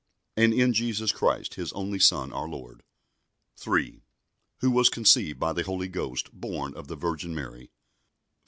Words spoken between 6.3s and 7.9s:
born of the Virgin Mary, 4.